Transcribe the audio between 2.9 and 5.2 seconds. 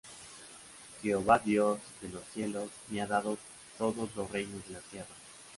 ha dado todos los reinos de la tierra.